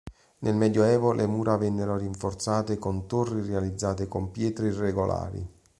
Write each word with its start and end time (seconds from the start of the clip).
Nel 0.39 0.55
medioevo 0.55 1.11
le 1.11 1.27
mura 1.27 1.57
vennero 1.57 1.95
rinforzate 1.95 2.79
con 2.79 3.05
torri 3.05 3.43
realizzate 3.43 4.07
con 4.07 4.31
pietre 4.31 4.69
irregolari. 4.69 5.47